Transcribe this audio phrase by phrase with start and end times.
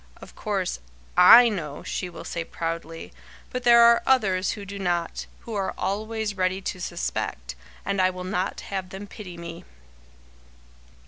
[0.17, 0.79] Of course,
[1.15, 3.13] I know," she will say, proudly,
[3.51, 7.53] "but there are others who do not, who are always ready to suspect,
[7.85, 9.63] and I will not have them pity me!"